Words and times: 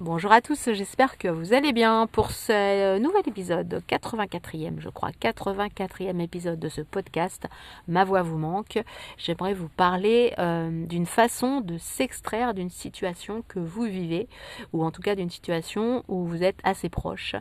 Bonjour 0.00 0.30
à 0.30 0.40
tous, 0.40 0.70
j'espère 0.74 1.18
que 1.18 1.26
vous 1.26 1.54
allez 1.54 1.72
bien 1.72 2.06
pour 2.06 2.30
ce 2.30 2.98
nouvel 3.00 3.22
épisode, 3.26 3.82
84e 3.88 4.78
je 4.78 4.90
crois, 4.90 5.10
84e 5.10 6.20
épisode 6.20 6.60
de 6.60 6.68
ce 6.68 6.82
podcast 6.82 7.48
Ma 7.88 8.04
voix 8.04 8.22
vous 8.22 8.38
manque. 8.38 8.78
J'aimerais 9.16 9.54
vous 9.54 9.68
parler 9.68 10.34
euh, 10.38 10.86
d'une 10.86 11.04
façon 11.04 11.60
de 11.62 11.78
s'extraire 11.78 12.54
d'une 12.54 12.70
situation 12.70 13.42
que 13.48 13.58
vous 13.58 13.86
vivez, 13.86 14.28
ou 14.72 14.84
en 14.84 14.92
tout 14.92 15.02
cas 15.02 15.16
d'une 15.16 15.30
situation 15.30 16.04
où 16.06 16.24
vous 16.24 16.44
êtes 16.44 16.60
assez 16.62 16.88
proche. 16.88 17.34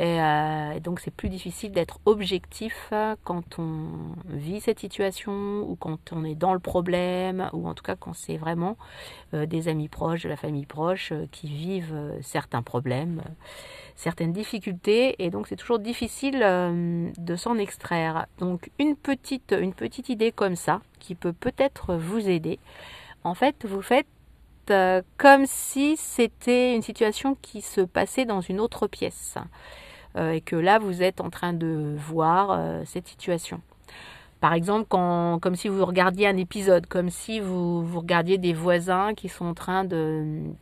Euh, 0.00 0.72
et, 0.72 0.80
donc 0.80 1.00
c'est 1.00 1.10
plus 1.10 1.28
difficile 1.28 1.72
d'être 1.72 2.00
objectif 2.06 2.92
quand 3.24 3.58
on 3.58 3.88
vit 4.28 4.60
cette 4.60 4.78
situation 4.78 5.60
ou 5.68 5.76
quand 5.76 6.12
on 6.12 6.24
est 6.24 6.34
dans 6.34 6.54
le 6.54 6.60
problème 6.60 7.50
ou 7.52 7.68
en 7.68 7.74
tout 7.74 7.82
cas 7.84 7.94
quand 7.94 8.14
c'est 8.14 8.38
vraiment 8.38 8.78
euh, 9.34 9.44
des 9.44 9.68
amis 9.68 9.88
proches, 9.88 10.22
de 10.22 10.30
la 10.30 10.36
famille 10.36 10.64
proche 10.64 11.12
euh, 11.12 11.26
qui 11.30 11.48
vivent 11.48 12.18
certains 12.22 12.62
problèmes, 12.62 13.22
certaines 13.94 14.32
difficultés 14.32 15.22
et 15.22 15.30
donc 15.30 15.46
c'est 15.46 15.56
toujours 15.56 15.78
difficile 15.78 16.40
de 16.40 17.36
s'en 17.36 17.58
extraire. 17.58 18.26
Donc 18.38 18.70
une 18.78 18.96
petite, 18.96 19.54
une 19.58 19.74
petite 19.74 20.08
idée 20.08 20.32
comme 20.32 20.56
ça 20.56 20.80
qui 21.00 21.14
peut 21.14 21.34
peut-être 21.34 21.94
vous 21.96 22.28
aider. 22.28 22.58
En 23.24 23.34
fait, 23.34 23.64
vous 23.66 23.82
faites 23.82 24.06
comme 25.16 25.46
si 25.46 25.96
c'était 25.96 26.74
une 26.74 26.82
situation 26.82 27.36
qui 27.40 27.60
se 27.62 27.80
passait 27.80 28.24
dans 28.24 28.40
une 28.40 28.60
autre 28.60 28.86
pièce. 28.86 29.36
Euh, 30.16 30.32
et 30.32 30.40
que 30.42 30.56
là 30.56 30.78
vous 30.78 31.02
êtes 31.02 31.20
en 31.20 31.30
train 31.30 31.54
de 31.54 31.94
voir 31.96 32.50
euh, 32.50 32.82
cette 32.84 33.08
situation. 33.08 33.60
Par 34.40 34.52
exemple, 34.52 34.86
comme 34.88 35.54
si 35.54 35.68
vous 35.68 35.84
regardiez 35.84 36.26
un 36.26 36.36
épisode, 36.36 36.86
comme 36.86 37.10
si 37.10 37.38
vous, 37.38 37.86
regardiez 37.96 38.38
des 38.38 38.52
voisins 38.52 39.14
qui 39.14 39.28
sont 39.28 39.46
en 39.46 39.54
train 39.54 39.84
de 39.84 40.52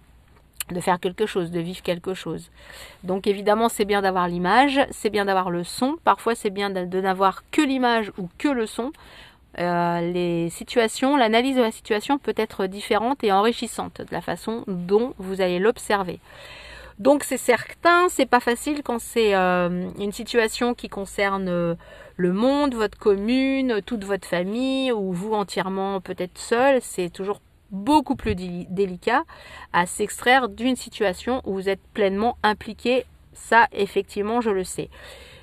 faire 0.81 1.01
quelque 1.01 1.25
chose, 1.25 1.51
de 1.51 1.61
vivre 1.61 1.81
quelque 1.83 2.13
chose. 2.13 2.51
Donc 3.05 3.27
évidemment, 3.27 3.71
c'est 3.71 3.87
bien 3.87 4.03
d'avoir 4.03 4.29
l'image, 4.29 4.81
c'est 4.91 5.09
bien 5.09 5.25
d'avoir 5.25 5.51
le 5.51 5.65
son. 5.65 5.97
Parfois, 6.05 6.35
c'est 6.35 6.51
bien 6.51 6.69
de, 6.69 7.01
n'avoir 7.01 7.43
que 7.51 7.63
l'image 7.63 8.13
ou 8.19 8.29
que 8.37 8.49
le 8.49 8.67
son. 8.67 8.93
Euh, 9.59 10.01
les 10.13 10.49
situations, 10.51 11.17
l'analyse 11.17 11.57
de 11.57 11.63
la 11.63 11.73
situation 11.73 12.19
peut 12.19 12.35
être 12.37 12.67
différente 12.67 13.25
et 13.25 13.33
enrichissante 13.33 14.01
de 14.01 14.13
la 14.13 14.21
façon 14.21 14.65
dont 14.67 15.15
vous 15.19 15.41
allez 15.41 15.59
l'observer. 15.59 16.21
Donc 16.99 17.25
c'est 17.25 17.39
certain, 17.39 18.09
c'est 18.11 18.27
pas 18.27 18.41
facile 18.41 18.83
quand 18.83 19.01
c'est 19.01 19.35
euh, 19.35 19.89
une 19.99 20.13
situation 20.13 20.75
qui 20.75 20.89
concerne 20.89 21.49
euh, 21.49 21.75
le 22.17 22.33
monde, 22.33 22.75
votre 22.75 22.99
commune, 22.99 23.81
toute 23.85 24.05
votre 24.05 24.29
famille 24.29 24.93
ou 24.93 25.13
vous 25.13 25.33
entièrement 25.33 26.01
peut-être 26.03 26.39
seul, 26.39 26.81
c'est 26.83 27.09
toujours 27.09 27.41
beaucoup 27.71 28.17
plus 28.17 28.35
délicat 28.35 29.23
à 29.73 29.87
s'extraire 29.87 30.49
d'une 30.49 30.77
situation 30.77 31.41
où 31.45 31.55
vous 31.55 31.69
êtes 31.69 31.81
pleinement 31.95 32.37
impliqué. 32.43 33.05
Ça, 33.33 33.67
effectivement, 33.73 34.41
je 34.41 34.51
le 34.51 34.65
sais. 34.65 34.91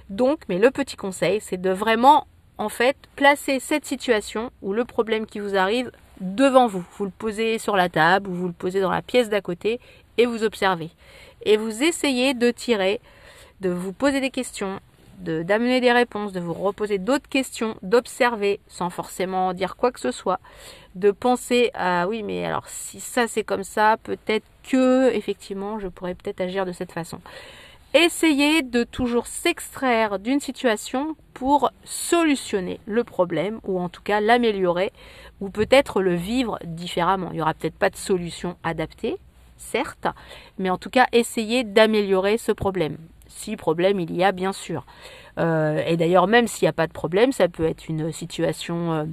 Donc, 0.10 0.42
mais 0.50 0.60
le 0.60 0.72
petit 0.72 0.96
conseil, 0.96 1.40
c'est 1.42 1.60
de 1.60 1.70
vraiment, 1.70 2.28
en 2.58 2.70
fait, 2.70 2.98
placer 3.16 3.60
cette 3.60 3.86
situation 3.86 4.52
ou 4.62 4.74
le 4.74 4.86
problème 4.86 5.26
qui 5.26 5.40
vous 5.40 5.56
arrive 5.56 5.92
devant 6.22 6.68
vous. 6.68 6.84
Vous 6.98 7.06
le 7.06 7.12
posez 7.12 7.60
sur 7.60 7.76
la 7.76 7.90
table 7.90 8.30
ou 8.30 8.34
vous 8.34 8.48
le 8.48 8.54
posez 8.54 8.82
dans 8.82 8.92
la 8.92 9.02
pièce 9.02 9.30
d'à 9.30 9.42
côté 9.42 9.80
et 10.18 10.26
vous 10.26 10.44
observez 10.44 10.90
et 11.46 11.58
vous 11.58 11.84
essayez 11.84 12.34
de 12.34 12.52
tirer, 12.52 13.00
de 13.62 13.70
vous 13.70 13.94
poser 13.94 14.20
des 14.20 14.32
questions, 14.32 14.80
d'amener 15.20 15.82
des 15.82 15.92
réponses, 15.92 16.32
de 16.32 16.40
vous 16.40 16.54
reposer 16.54 16.98
d'autres 17.00 17.30
questions, 17.30 17.76
d'observer 17.82 18.60
sans 18.68 18.90
forcément 18.90 19.54
dire 19.54 19.76
quoi 19.76 19.92
que 19.92 20.00
ce 20.00 20.12
soit, 20.12 20.40
de 20.96 21.12
penser 21.12 21.72
à 21.74 22.08
oui 22.08 22.24
mais 22.24 22.46
alors 22.46 22.68
si 22.68 23.00
ça 23.00 23.28
c'est 23.28 23.44
comme 23.44 23.64
ça, 23.64 23.98
peut-être 24.04 24.46
que 24.70 25.12
effectivement 25.14 25.80
je 25.80 25.88
pourrais 25.88 26.16
peut-être 26.16 26.42
agir 26.42 26.66
de 26.66 26.72
cette 26.72 26.92
façon. 26.92 27.20
Essayez 28.00 28.62
de 28.62 28.84
toujours 28.84 29.26
s'extraire 29.26 30.20
d'une 30.20 30.40
situation 30.40 31.16
pour 31.34 31.72
solutionner 31.84 32.80
le 32.86 33.04
problème 33.04 33.60
ou 33.64 33.80
en 33.80 33.90
tout 33.90 34.04
cas 34.04 34.22
l'améliorer 34.22 34.92
ou 35.42 35.50
peut-être 35.50 36.04
le 36.04 36.14
vivre 36.14 36.60
différemment. 36.64 37.30
Il 37.32 37.38
n'y 37.38 37.42
aura 37.42 37.56
peut-être 37.56 37.80
pas 37.80 37.90
de 37.90 37.96
solution 37.96 38.56
adaptée, 38.64 39.18
certes, 39.58 40.06
mais 40.60 40.70
en 40.70 40.78
tout 40.78 40.92
cas 40.92 41.08
essayer 41.12 41.64
d'améliorer 41.64 42.38
ce 42.38 42.52
problème. 42.52 42.98
Si 43.26 43.56
problème 43.56 44.00
il 44.00 44.16
y 44.16 44.24
a, 44.24 44.32
bien 44.32 44.54
sûr. 44.54 44.86
Euh, 45.40 45.82
et 45.88 45.98
d'ailleurs, 45.98 46.28
même 46.28 46.48
s'il 46.48 46.66
n'y 46.66 46.70
a 46.70 46.74
pas 46.74 46.86
de 46.86 46.94
problème, 46.94 47.32
ça 47.32 47.48
peut 47.48 47.66
être 47.66 47.90
une 47.90 48.12
situation 48.12 48.94
euh, 48.94 49.06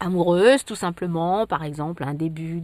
amoureuse, 0.00 0.64
tout 0.64 0.74
simplement, 0.74 1.46
par 1.46 1.64
exemple, 1.64 2.04
un 2.04 2.14
début 2.14 2.62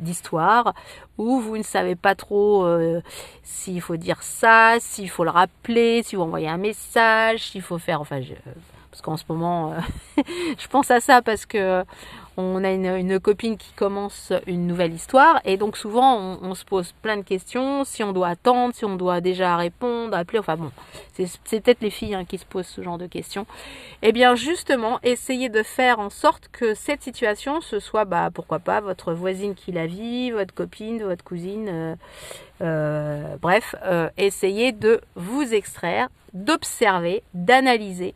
d'histoire, 0.00 0.74
où 1.18 1.40
vous 1.40 1.56
ne 1.56 1.62
savez 1.62 1.96
pas 1.96 2.14
trop 2.14 2.64
euh, 2.64 3.00
s'il 3.42 3.80
faut 3.80 3.96
dire 3.96 4.22
ça, 4.22 4.76
s'il 4.80 5.10
faut 5.10 5.24
le 5.24 5.30
rappeler, 5.30 6.02
si 6.02 6.16
vous 6.16 6.22
envoyez 6.22 6.48
un 6.48 6.58
message, 6.58 7.50
s'il 7.50 7.62
faut 7.62 7.78
faire, 7.78 8.00
enfin, 8.00 8.20
parce 8.90 9.02
qu'en 9.02 9.16
ce 9.16 9.24
moment, 9.28 9.74
je 10.16 10.66
pense 10.68 10.90
à 10.90 11.00
ça 11.00 11.22
parce 11.22 11.46
que 11.46 11.84
on 12.36 12.64
a 12.64 12.70
une, 12.70 13.20
copine 13.20 13.56
qui 13.56 13.72
commence 13.72 14.32
une 14.46 14.66
nouvelle 14.66 14.92
histoire 14.92 15.40
et 15.44 15.56
donc 15.56 15.76
souvent 15.76 16.38
on, 16.42 16.54
se 16.54 16.64
pose 16.64 16.92
plein 17.02 17.16
de 17.16 17.22
questions, 17.22 17.84
si 17.84 18.04
on 18.04 18.12
doit 18.12 18.28
attendre, 18.28 18.74
si 18.74 18.84
on 18.84 18.96
doit 18.96 19.20
déjà 19.20 19.56
répondre, 19.56 20.16
appeler, 20.16 20.38
enfin 20.38 20.56
bon, 20.56 20.70
c'est 21.14 21.62
peut-être 21.62 21.80
les 21.80 21.90
filles 21.90 22.14
hein, 22.14 22.24
qui 22.24 22.38
se 22.38 22.44
posent 22.44 22.66
ce 22.66 22.82
genre 22.82 22.98
de 22.98 23.06
questions. 23.06 23.46
Eh 24.02 24.12
bien 24.12 24.34
justement, 24.34 24.98
essayez 25.02 25.48
de 25.48 25.62
faire 25.62 25.98
en 25.98 26.10
sorte 26.10 26.48
que 26.52 26.74
cette 26.74 27.02
situation, 27.02 27.60
ce 27.60 27.80
soit, 27.80 28.04
bah, 28.04 28.30
pourquoi 28.32 28.58
pas, 28.58 28.80
votre 28.80 29.12
voisine 29.12 29.54
qui 29.54 29.72
la 29.72 29.86
vit, 29.86 30.30
votre 30.30 30.54
copine, 30.54 31.02
votre 31.02 31.24
cousine, 31.24 31.68
euh, 31.68 31.94
euh, 32.62 33.36
bref, 33.40 33.74
euh, 33.84 34.08
essayez 34.16 34.72
de 34.72 35.00
vous 35.14 35.54
extraire, 35.54 36.08
d'observer, 36.32 37.22
d'analyser 37.34 38.14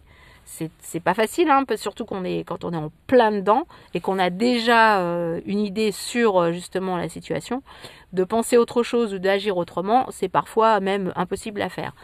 c'est 0.80 1.00
pas 1.00 1.14
facile, 1.14 1.48
hein, 1.50 1.64
surtout 1.76 2.04
est 2.24 2.44
quand 2.44 2.64
on 2.64 2.72
est 2.72 2.76
en 2.76 2.90
plein 3.06 3.30
dedans 3.30 3.66
et 3.94 4.00
qu'on 4.00 4.18
a 4.18 4.30
déjà 4.30 5.00
euh, 5.00 5.40
une 5.46 5.60
idée 5.60 5.92
sur 5.92 6.38
euh, 6.38 6.52
justement 6.52 6.96
la 6.96 7.08
situation, 7.08 7.62
de 8.12 8.24
penser 8.24 8.56
autre 8.56 8.82
chose 8.82 9.14
ou 9.14 9.18
d'agir 9.18 9.56
autrement, 9.56 10.06
c'est 10.10 10.28
parfois 10.28 10.80
même 10.80 11.12
impossible 11.16 11.62
à 11.62 11.68
faire. 11.68 11.94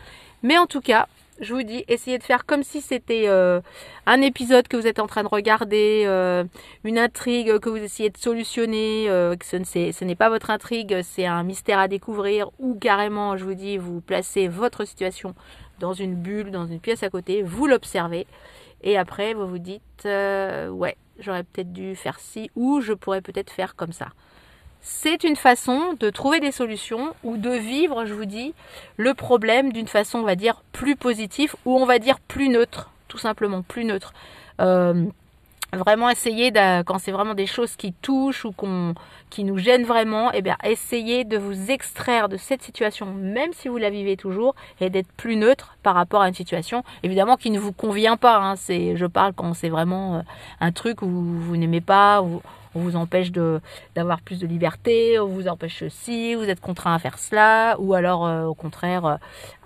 Mais 0.42 0.58
en 0.58 0.66
tout 0.66 0.80
cas, 0.80 1.08
je 1.40 1.52
vous 1.52 1.64
dis, 1.64 1.84
essayez 1.88 2.18
de 2.18 2.22
faire 2.22 2.46
comme 2.46 2.62
si 2.62 2.80
c'était 2.80 3.24
euh, 3.26 3.60
un 4.06 4.22
épisode 4.22 4.68
que 4.68 4.76
vous 4.76 4.86
êtes 4.86 5.00
en 5.00 5.06
train 5.06 5.22
de 5.22 5.28
regarder, 5.28 6.04
une 6.84 6.98
intrigue 6.98 7.58
que 7.58 7.68
vous 7.68 7.76
essayez 7.76 8.08
de 8.08 8.16
solutionner, 8.16 9.06
que 9.38 9.44
ce 9.44 10.04
n'est 10.04 10.14
pas 10.14 10.30
votre 10.30 10.50
intrigue, 10.50 11.00
c'est 11.02 11.26
un 11.26 11.42
mystère 11.42 11.78
à 11.78 11.88
découvrir, 11.88 12.50
ou 12.58 12.74
carrément, 12.78 13.36
je 13.36 13.44
vous 13.44 13.54
dis, 13.54 13.76
vous 13.76 14.00
placez 14.00 14.48
votre 14.48 14.86
situation 14.86 15.34
dans 15.78 15.92
une 15.92 16.14
bulle, 16.14 16.50
dans 16.50 16.66
une 16.66 16.80
pièce 16.80 17.02
à 17.02 17.10
côté, 17.10 17.42
vous 17.42 17.66
l'observez 17.66 18.26
et 18.82 18.96
après 18.98 19.34
vous 19.34 19.46
vous 19.46 19.58
dites 19.58 20.04
euh, 20.04 20.68
ouais, 20.68 20.96
j'aurais 21.18 21.44
peut-être 21.44 21.72
dû 21.72 21.94
faire 21.96 22.18
ci 22.20 22.50
ou 22.56 22.80
je 22.80 22.92
pourrais 22.92 23.20
peut-être 23.20 23.50
faire 23.50 23.76
comme 23.76 23.92
ça. 23.92 24.08
C'est 24.80 25.24
une 25.24 25.36
façon 25.36 25.94
de 25.98 26.10
trouver 26.10 26.38
des 26.38 26.52
solutions 26.52 27.14
ou 27.24 27.36
de 27.36 27.50
vivre, 27.50 28.04
je 28.04 28.14
vous 28.14 28.24
dis, 28.24 28.54
le 28.96 29.14
problème 29.14 29.72
d'une 29.72 29.88
façon, 29.88 30.20
on 30.20 30.24
va 30.24 30.36
dire, 30.36 30.62
plus 30.70 30.94
positive 30.94 31.56
ou 31.64 31.76
on 31.76 31.86
va 31.86 31.98
dire 31.98 32.20
plus 32.20 32.48
neutre, 32.48 32.90
tout 33.08 33.18
simplement 33.18 33.62
plus 33.62 33.84
neutre. 33.84 34.12
Euh, 34.60 35.06
vraiment 35.76 36.10
essayer 36.10 36.52
quand 36.86 36.98
c'est 36.98 37.12
vraiment 37.12 37.34
des 37.34 37.46
choses 37.46 37.76
qui 37.76 37.92
touchent 37.92 38.44
ou 38.44 38.52
qu'on 38.52 38.94
qui 39.30 39.44
nous 39.44 39.58
gênent 39.58 39.84
vraiment 39.84 40.32
et 40.32 40.38
eh 40.38 40.42
bien 40.42 40.56
essayez 40.64 41.24
de 41.24 41.36
vous 41.36 41.70
extraire 41.70 42.28
de 42.28 42.36
cette 42.36 42.62
situation 42.62 43.06
même 43.06 43.52
si 43.52 43.68
vous 43.68 43.76
la 43.76 43.90
vivez 43.90 44.16
toujours 44.16 44.54
et 44.80 44.88
d'être 44.88 45.10
plus 45.16 45.36
neutre 45.36 45.76
par 45.82 45.94
rapport 45.94 46.22
à 46.22 46.28
une 46.28 46.34
situation 46.34 46.84
évidemment 47.02 47.36
qui 47.36 47.50
ne 47.50 47.58
vous 47.58 47.72
convient 47.72 48.16
pas 48.16 48.36
hein. 48.36 48.54
je 48.56 49.06
parle 49.06 49.32
quand 49.32 49.54
c'est 49.54 49.68
vraiment 49.68 50.16
euh, 50.16 50.20
un 50.60 50.72
truc 50.72 51.02
où 51.02 51.08
vous 51.08 51.56
n'aimez 51.56 51.80
pas 51.80 52.22
ou 52.22 52.40
on 52.76 52.80
vous 52.80 52.96
empêche 52.96 53.32
de 53.32 53.60
d'avoir 53.94 54.20
plus 54.20 54.38
de 54.38 54.46
liberté, 54.46 55.18
on 55.18 55.26
vous 55.26 55.48
empêche 55.48 55.78
ceci, 55.78 56.34
vous 56.34 56.44
êtes 56.44 56.60
contraint 56.60 56.94
à 56.94 56.98
faire 56.98 57.18
cela, 57.18 57.76
ou 57.78 57.94
alors 57.94 58.26
euh, 58.26 58.44
au 58.44 58.54
contraire, 58.54 59.06
euh, 59.06 59.16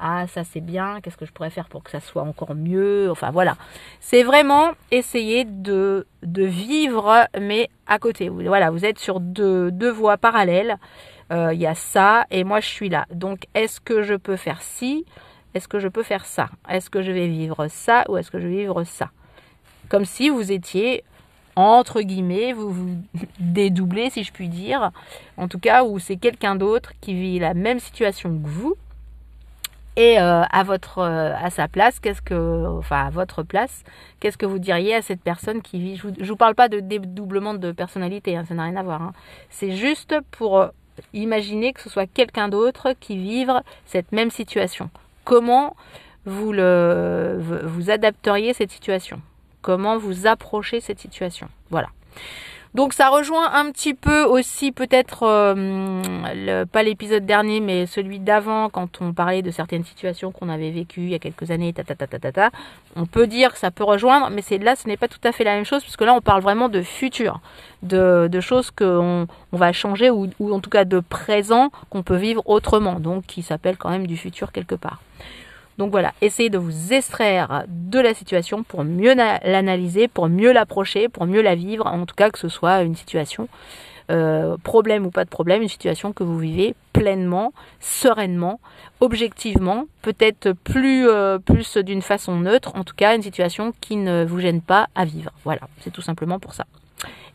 ah 0.00 0.26
ça 0.28 0.44
c'est 0.44 0.60
bien, 0.60 1.00
qu'est-ce 1.00 1.16
que 1.16 1.26
je 1.26 1.32
pourrais 1.32 1.50
faire 1.50 1.68
pour 1.68 1.82
que 1.82 1.90
ça 1.90 2.00
soit 2.00 2.22
encore 2.22 2.54
mieux, 2.54 3.10
enfin 3.10 3.30
voilà. 3.30 3.56
C'est 3.98 4.22
vraiment 4.22 4.70
essayer 4.92 5.44
de, 5.44 6.06
de 6.22 6.44
vivre, 6.44 7.26
mais 7.38 7.68
à 7.86 7.98
côté. 7.98 8.28
Voilà, 8.28 8.70
vous 8.70 8.84
êtes 8.84 9.00
sur 9.00 9.18
deux, 9.18 9.72
deux 9.72 9.90
voies 9.90 10.16
parallèles. 10.16 10.76
Euh, 11.32 11.52
il 11.52 11.60
y 11.60 11.66
a 11.66 11.74
ça 11.74 12.26
et 12.30 12.44
moi 12.44 12.60
je 12.60 12.66
suis 12.66 12.88
là. 12.88 13.06
Donc 13.12 13.46
est-ce 13.54 13.80
que 13.80 14.02
je 14.02 14.14
peux 14.14 14.36
faire 14.36 14.62
ci? 14.62 15.04
Est-ce 15.54 15.66
que 15.66 15.80
je 15.80 15.88
peux 15.88 16.04
faire 16.04 16.24
ça? 16.26 16.48
Est-ce 16.68 16.90
que 16.90 17.02
je 17.02 17.10
vais 17.10 17.26
vivre 17.26 17.66
ça 17.68 18.04
ou 18.08 18.16
est-ce 18.16 18.30
que 18.30 18.38
je 18.38 18.46
vais 18.46 18.56
vivre 18.56 18.84
ça? 18.84 19.10
Comme 19.88 20.04
si 20.04 20.28
vous 20.28 20.52
étiez 20.52 21.02
entre 21.60 22.00
guillemets, 22.02 22.52
vous 22.52 22.70
vous 22.70 22.96
dédoublez, 23.40 24.10
si 24.10 24.24
je 24.24 24.32
puis 24.32 24.48
dire. 24.48 24.90
En 25.36 25.48
tout 25.48 25.58
cas, 25.58 25.84
où 25.84 25.98
c'est 25.98 26.16
quelqu'un 26.16 26.56
d'autre 26.56 26.92
qui 27.00 27.14
vit 27.14 27.38
la 27.38 27.54
même 27.54 27.80
situation 27.80 28.30
que 28.30 28.48
vous. 28.48 28.76
Et 29.96 30.20
euh, 30.20 30.42
à 30.44 30.62
votre 30.62 30.98
euh, 30.98 31.34
à 31.36 31.50
sa 31.50 31.68
place, 31.68 31.98
qu'est-ce 31.98 32.22
que 32.22 32.78
enfin 32.78 33.06
à 33.06 33.10
votre 33.10 33.42
place, 33.42 33.82
qu'est-ce 34.20 34.38
que 34.38 34.46
vous 34.46 34.60
diriez 34.60 34.94
à 34.94 35.02
cette 35.02 35.20
personne 35.20 35.62
qui 35.62 35.80
vit 35.80 35.96
Je 35.96 36.06
vous, 36.06 36.14
vous 36.20 36.36
parle 36.36 36.54
pas 36.54 36.68
de 36.68 36.80
dédoublement 36.80 37.54
de 37.54 37.72
personnalité, 37.72 38.36
hein, 38.36 38.44
ça 38.48 38.54
n'a 38.54 38.64
rien 38.64 38.76
à 38.76 38.82
voir. 38.82 39.02
Hein. 39.02 39.12
C'est 39.50 39.72
juste 39.72 40.14
pour 40.30 40.58
euh, 40.58 40.68
Imaginez 41.12 41.72
que 41.72 41.80
ce 41.80 41.88
soit 41.88 42.06
quelqu'un 42.06 42.48
d'autre 42.48 42.94
qui 42.98 43.16
vive 43.16 43.62
cette 43.86 44.12
même 44.12 44.30
situation. 44.30 44.90
Comment 45.24 45.76
vous, 46.26 46.52
vous 46.52 47.90
adapteriez 47.90 48.52
cette 48.52 48.70
situation? 48.70 49.20
Comment 49.62 49.98
vous 49.98 50.26
approchez 50.26 50.80
cette 50.80 50.98
situation 50.98 51.48
Voilà. 51.70 51.88
Donc 52.72 52.92
ça 52.92 53.08
rejoint 53.08 53.52
un 53.52 53.72
petit 53.72 53.94
peu 53.94 54.22
aussi 54.22 54.70
peut-être 54.70 55.24
euh, 55.24 56.64
pas 56.66 56.84
l'épisode 56.84 57.26
dernier 57.26 57.58
mais 57.58 57.86
celui 57.86 58.20
d'avant 58.20 58.68
quand 58.68 59.00
on 59.00 59.12
parlait 59.12 59.42
de 59.42 59.50
certaines 59.50 59.82
situations 59.82 60.30
qu'on 60.30 60.48
avait 60.48 60.70
vécues 60.70 61.00
il 61.00 61.10
y 61.10 61.14
a 61.16 61.18
quelques 61.18 61.50
années 61.50 61.72
ta, 61.72 61.82
ta, 61.82 61.96
ta, 61.96 62.06
ta, 62.06 62.30
ta, 62.30 62.50
On 62.94 63.06
peut 63.06 63.26
dire 63.26 63.54
que 63.54 63.58
ça 63.58 63.72
peut 63.72 63.82
rejoindre 63.82 64.30
mais 64.30 64.40
c'est 64.40 64.58
là 64.58 64.76
ce 64.76 64.86
n'est 64.86 64.96
pas 64.96 65.08
tout 65.08 65.18
à 65.24 65.32
fait 65.32 65.42
la 65.42 65.56
même 65.56 65.64
chose 65.64 65.82
puisque 65.82 66.02
là 66.02 66.14
on 66.14 66.20
parle 66.20 66.42
vraiment 66.42 66.68
de 66.68 66.80
futur, 66.82 67.40
de, 67.82 68.28
choses 68.40 68.70
qu'on 68.70 69.26
on 69.50 69.56
va 69.56 69.72
changer 69.72 70.08
ou 70.10 70.28
en 70.52 70.60
tout 70.60 70.70
cas 70.70 70.84
de 70.84 71.00
présent 71.00 71.70
qu'on 71.88 72.04
peut 72.04 72.16
vivre 72.16 72.42
autrement 72.46 73.00
donc 73.00 73.26
qui 73.26 73.42
s'appelle 73.42 73.78
quand 73.78 73.90
même 73.90 74.06
du 74.06 74.16
futur 74.16 74.52
quelque 74.52 74.76
part. 74.76 75.00
Donc 75.80 75.92
voilà, 75.92 76.12
essayez 76.20 76.50
de 76.50 76.58
vous 76.58 76.92
extraire 76.92 77.64
de 77.66 77.98
la 77.98 78.12
situation 78.12 78.62
pour 78.64 78.84
mieux 78.84 79.14
l'analyser, 79.14 80.08
pour 80.08 80.28
mieux 80.28 80.52
l'approcher, 80.52 81.08
pour 81.08 81.24
mieux 81.24 81.40
la 81.40 81.54
vivre, 81.54 81.86
en 81.86 82.04
tout 82.04 82.14
cas 82.14 82.28
que 82.28 82.38
ce 82.38 82.50
soit 82.50 82.82
une 82.82 82.94
situation, 82.94 83.48
euh, 84.10 84.58
problème 84.62 85.06
ou 85.06 85.10
pas 85.10 85.24
de 85.24 85.30
problème, 85.30 85.62
une 85.62 85.70
situation 85.70 86.12
que 86.12 86.22
vous 86.22 86.38
vivez 86.38 86.74
pleinement, 86.92 87.54
sereinement, 87.80 88.60
objectivement, 89.00 89.86
peut-être 90.02 90.48
euh, 90.76 91.38
plus 91.38 91.78
d'une 91.78 92.02
façon 92.02 92.36
neutre, 92.36 92.72
en 92.74 92.84
tout 92.84 92.94
cas 92.94 93.16
une 93.16 93.22
situation 93.22 93.72
qui 93.80 93.96
ne 93.96 94.26
vous 94.26 94.38
gêne 94.38 94.60
pas 94.60 94.88
à 94.94 95.06
vivre. 95.06 95.30
Voilà, 95.44 95.62
c'est 95.80 95.90
tout 95.90 96.02
simplement 96.02 96.38
pour 96.38 96.52
ça. 96.52 96.66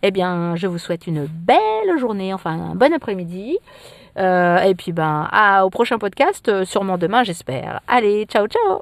Eh 0.01 0.11
bien, 0.11 0.55
je 0.55 0.67
vous 0.67 0.77
souhaite 0.77 1.07
une 1.07 1.25
belle 1.25 1.97
journée, 1.99 2.33
enfin 2.33 2.51
un 2.51 2.75
bon 2.75 2.93
après-midi. 2.93 3.57
Euh, 4.17 4.59
et 4.59 4.75
puis 4.75 4.91
ben, 4.91 5.29
au 5.63 5.69
prochain 5.69 5.97
podcast, 5.97 6.47
euh, 6.47 6.65
sûrement 6.65 6.97
demain, 6.97 7.23
j'espère. 7.23 7.81
Allez, 7.87 8.25
ciao, 8.25 8.47
ciao 8.47 8.81